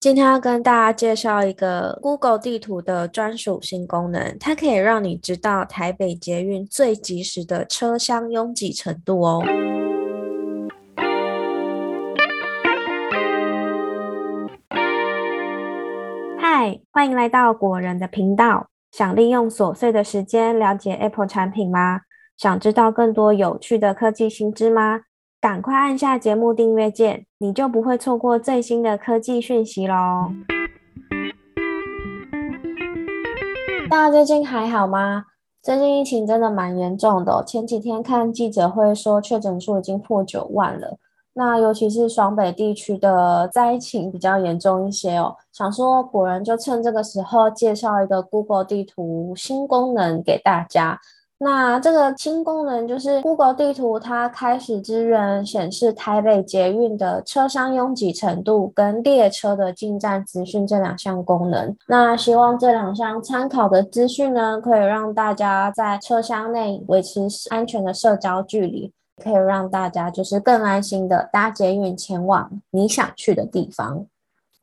[0.00, 9.44] 今天要跟大家介绍一个 Google 地图的专属新功能，它可以让你知道台北捷运最及时的车厢拥挤程度哦。
[16.38, 18.68] 嗨，欢迎来到果仁的频道。
[18.90, 22.00] 想利用琐碎的时间了解 Apple 产品吗？
[22.38, 25.02] 想知道更多有趣的科技新知吗？
[25.40, 30.32] 赶快按下节目订阅键，你就不会错过最新的科技讯息喽！
[33.88, 35.24] 大家最近还好吗？
[35.62, 40.98] 最近疫情真的蛮严重的，前几天看记者会说确诊数已经破九万了。
[41.32, 45.34] 那尤其是双北地区的灾情比较严重一些哦。
[45.52, 51.00] 想说果然就趁这个时候介绍一个 Google 地图新功能给大家。
[51.42, 61.74] 那这个新功能就是 Google 地图，它开始支援显示台北捷运的车厢拥挤程度跟列车的进站资讯这两项功能。
[61.88, 74.04] 那希望这两项参考的资讯呢，可以让大家在车厢内维持安全的社交距离，可以让大家就是更安心的搭捷运前往你想去的地方。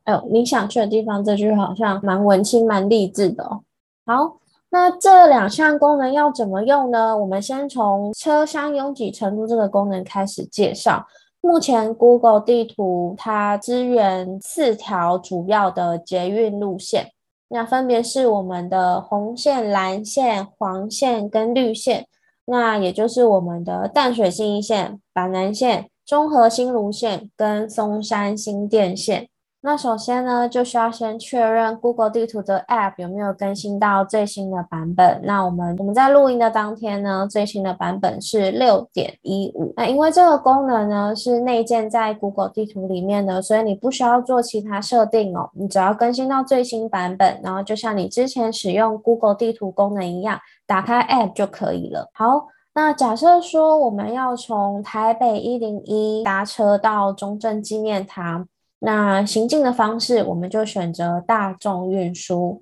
[0.04, 3.62] 哎呦，你想去的地方，这句好像蛮文青、蛮励志的哦。
[4.06, 4.38] 好。
[4.70, 7.18] 那这两项功能要怎么用呢？
[7.18, 11.08] 我们先从车厢拥挤程度这个功能开始介绍。
[11.40, 17.12] 目前 Google 地图它支援四条主要的捷运路线，
[17.48, 22.08] 那分别是我们的红线、蓝线、黄线跟绿线。
[22.46, 29.30] 那也就是我们的淡水新一线、板南线、中和新芦线跟松山新店线。
[29.68, 35.20] 那首先呢，就需要先确认 Google 地图的 App 有没有更新到最新的版本。
[35.26, 39.74] 那我们我们在录音的当天呢，最新的版本是六点一五。
[39.76, 45.50] 那因为这个功能呢是内建在 Google 地图里面的，所以你不需要做其他设定哦。
[45.54, 52.10] 你只要更新到最新版本，然后就像你之前使用 Google 地图功能一样，打开 App 就可以了。
[52.14, 58.48] 好，那假设说我们要从台北一零一搭车到中正纪念堂。
[58.80, 62.62] 那行进的方式，我们就选择大众运输。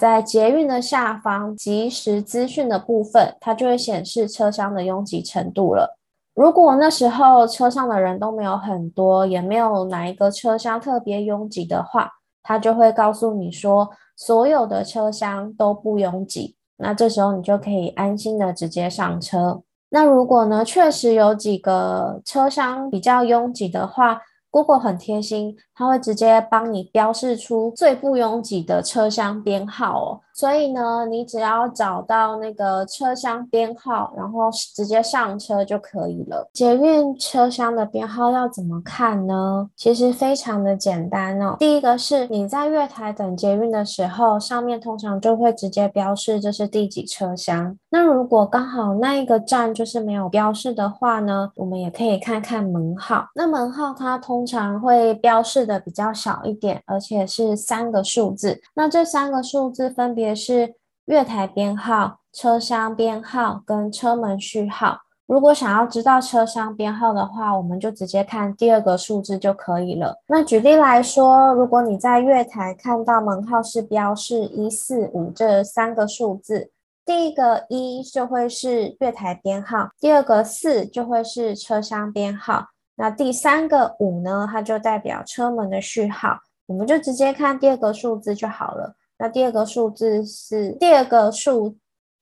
[0.00, 5.98] 在捷运的下方，即时资讯的部分，它就会显示车厢的拥挤程度了。
[6.34, 12.10] 如果那时候车上的人都没有很多，也没有哪一个车厢特别拥挤的话，
[12.42, 16.56] 它就会告诉你说，所有的车厢都不拥挤。
[16.78, 19.62] 那这时候你就可以安心的直接上车。
[19.90, 24.22] 那如果呢，确实有几个车厢比较拥挤的话
[24.52, 30.20] 姑姑很贴心，它会直接帮你标示出最不拥挤的车厢编号哦。
[30.34, 36.48] 所以呢，你只要找到那个车厢编号，然后直接上车就可以了。
[36.54, 39.68] 捷运车厢的编号要怎么看呢？
[39.76, 41.56] 其实非常的简单哦。
[41.58, 47.76] 第一个是你在月台等捷运的时候，上面通常就会直接标示这是第几车厢。
[47.90, 53.26] 那如果刚好那一个站就是没有标示的话呢，我们也可以看看门号。
[53.34, 58.60] 那门号它通常会标示的比较少一点，而且是三个数字。
[58.74, 60.32] 那这三个数字分别。
[60.34, 60.74] 是
[61.04, 64.98] 月台编号、车厢编号跟车门序号。
[65.26, 70.16] 如果想要知道车厢编号的话，我们就直接看第二个数字就可以了。
[70.26, 76.70] 那举例来说，如果你在月台看到门号是标示一四五这三个数字，
[77.04, 82.66] 第一个一就会是月台编号，第二个四就会是车厢编号，
[82.96, 86.38] 那第三个五呢，它就代表车门的序号。
[86.66, 88.94] 我们就直接看第二个数字就好了。
[89.18, 91.76] 那第二个数字是第二个数，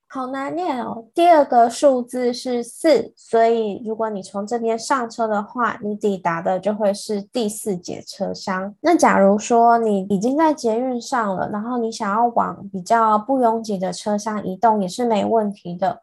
[0.09, 1.07] 好难念哦。
[1.15, 8.75] 第二个数字是四，所以如果你从这边上车的话，你抵达的就会是第四节车厢。
[8.81, 16.03] 那假如说你已经在捷运上了，然后你想要往比较不拥挤的车厢移动，也是没问题的。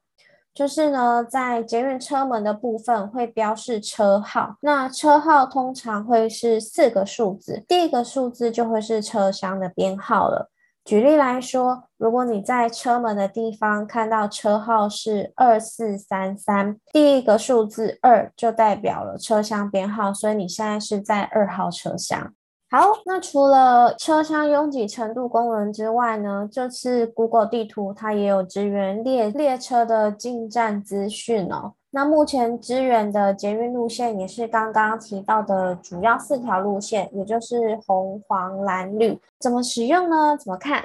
[0.58, 10.50] 就是呢，在捷运车门的部分会标示车号，那车号通常会是四个数字，第一个数字就会是车厢的编号了。
[10.84, 22.34] 举例来说，如果你在车门的地方看到车号是二四三三，第一个数字二就代表了车厢编号，所以你现在是在二号车厢。
[22.70, 31.76] 好，那除了车厢拥挤程度功能之外呢，这次 Google 地图它也有支援列列车的进站资讯哦。
[31.92, 39.18] 那目前支援的捷运路线也是刚刚提到的主要四条路线，也就是红、黄、蓝、绿。
[39.40, 40.36] 怎么使用呢？
[40.38, 40.84] 怎么看？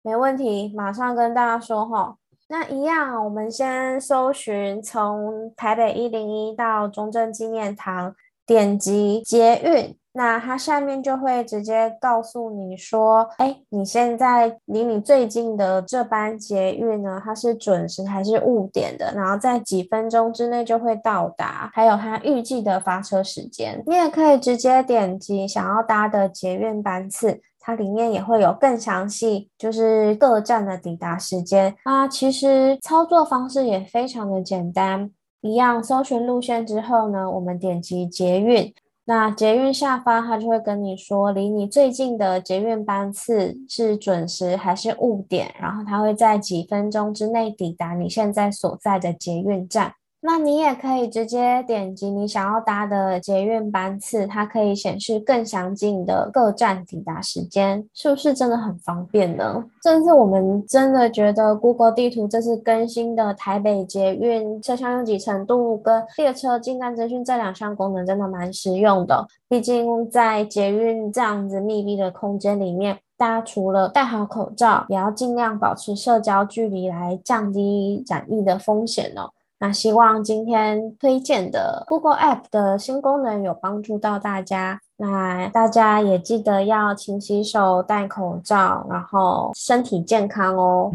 [0.00, 2.16] 没问题，马上跟大家说哈。
[2.48, 8.14] 那一样，我们先搜寻从台北一零一到中正纪念堂，
[8.46, 19.12] 点击捷运，那它下面就会直接告诉你说，哎，你现在离你最近的这班捷运呢，它是准时还是误点的？
[19.14, 23.80] 然后在几分钟之内就会到达，还有它预计的发车时间。
[23.86, 32.08] 你也可以直接点击想要搭的捷运班次，它里面也会有更详细，就是各站的抵达时间啊。
[32.08, 35.08] 其实操作方式也非常的简单，
[35.40, 38.74] 一样搜寻路线之后呢，我们点击捷运。
[39.10, 49.94] 那捷运下方，他就会跟你说，离你最近的捷运班次是准时还是误点，然后他会在几分钟之内抵达你现在所在的捷运站。
[50.22, 59.64] 那你也可以直接点击你想要搭的捷运班次，它可以显示更详尽的各站抵达时间，是不是真的很方便呢？
[59.82, 69.26] 这是我们真的觉得 Google 地图这次更新的台北捷运车厢拥挤程度跟列车进站资讯这两项功能真的蛮实用的。
[69.48, 79.30] 毕竟在捷运这样子密闭的空间里面，大家除了戴好口罩，也要尽量保持社交距离来降低染疫的风险哦。
[79.62, 84.80] 那希望今天推荐的 Google App 的新功能有帮助到大家。
[84.96, 90.90] 那大家也记得要勤洗手、戴口罩，然后身体健康哦。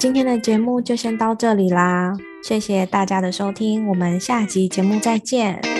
[0.00, 5.77] 今天的节目就先到这里啦，谢谢大家的收听，我们下集节目再见。